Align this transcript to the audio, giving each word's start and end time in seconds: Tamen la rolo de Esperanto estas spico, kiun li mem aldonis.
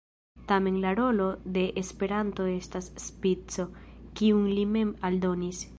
Tamen 0.51 0.79
la 0.85 0.93
rolo 0.99 1.27
de 1.57 1.65
Esperanto 1.91 2.49
estas 2.55 2.89
spico, 3.05 3.69
kiun 4.21 4.51
li 4.59 4.67
mem 4.77 5.01
aldonis. 5.11 5.67